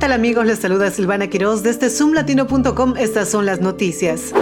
[0.00, 0.46] tal amigos?
[0.46, 2.96] Les saluda Silvana Quiroz desde zoomlatino.com.
[2.96, 4.32] Estas son las noticias.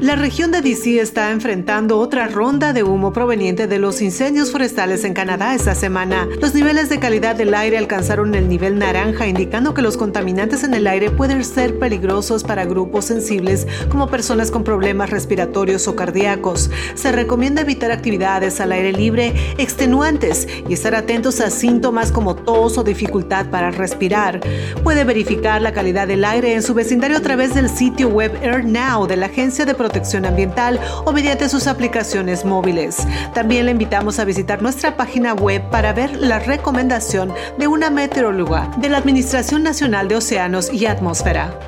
[0.00, 5.02] La región de DC está enfrentando otra ronda de humo proveniente de los incendios forestales
[5.02, 6.28] en Canadá esta semana.
[6.40, 10.74] Los niveles de calidad del aire alcanzaron el nivel naranja, indicando que los contaminantes en
[10.74, 16.70] el aire pueden ser peligrosos para grupos sensibles como personas con problemas respiratorios o cardíacos.
[16.94, 22.78] Se recomienda evitar actividades al aire libre extenuantes y estar atentos a síntomas como tos
[22.78, 24.38] o dificultad para respirar.
[24.84, 29.08] Puede verificar la calidad del aire en su vecindario a través del sitio web AirNow
[29.08, 29.87] de la Agencia de protección
[30.24, 33.06] ambiental o mediante sus aplicaciones móviles.
[33.34, 38.70] También le invitamos a visitar nuestra página web para ver la recomendación de una meteoróloga
[38.76, 41.58] de la Administración Nacional de Océanos y Atmósfera.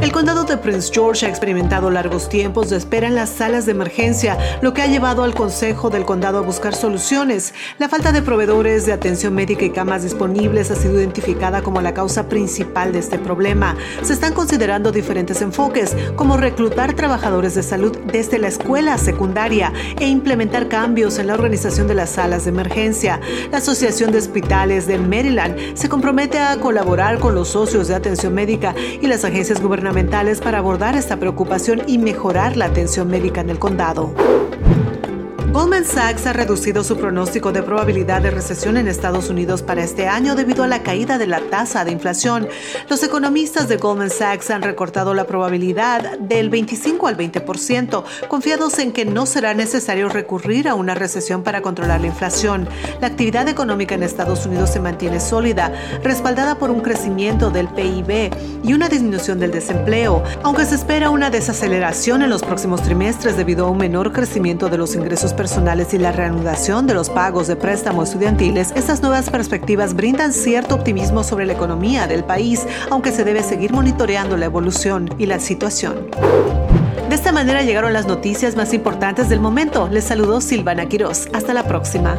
[0.00, 3.72] El condado de Prince George ha experimentado largos tiempos de espera en las salas de
[3.72, 7.52] emergencia, lo que ha llevado al Consejo del Condado a buscar soluciones.
[7.78, 11.92] La falta de proveedores de atención médica y camas disponibles ha sido identificada como la
[11.92, 13.76] causa principal de este problema.
[14.02, 20.06] Se están considerando diferentes enfoques, como reclutar trabajadores de salud desde la escuela secundaria e
[20.06, 23.20] implementar cambios en la organización de las salas de emergencia.
[23.50, 28.34] La Asociación de Hospitales de Maryland se compromete a colaborar con los socios de atención
[28.34, 29.73] médica y las agencias gubernamentales
[30.40, 34.12] para abordar esta preocupación y mejorar la atención médica en el condado.
[35.54, 40.08] Goldman Sachs ha reducido su pronóstico de probabilidad de recesión en Estados Unidos para este
[40.08, 42.48] año debido a la caída de la tasa de inflación.
[42.90, 48.90] Los economistas de Goldman Sachs han recortado la probabilidad del 25 al 20%, confiados en
[48.90, 52.68] que no será necesario recurrir a una recesión para controlar la inflación.
[53.00, 58.32] La actividad económica en Estados Unidos se mantiene sólida, respaldada por un crecimiento del PIB
[58.64, 63.66] y una disminución del desempleo, aunque se espera una desaceleración en los próximos trimestres debido
[63.66, 67.48] a un menor crecimiento de los ingresos personales personales y la reanudación de los pagos
[67.48, 73.12] de préstamos estudiantiles, estas nuevas perspectivas brindan cierto optimismo sobre la economía del país, aunque
[73.12, 76.06] se debe seguir monitoreando la evolución y la situación.
[77.10, 79.86] De esta manera llegaron las noticias más importantes del momento.
[79.92, 81.28] Les saludó Silvana Quiroz.
[81.34, 82.18] Hasta la próxima.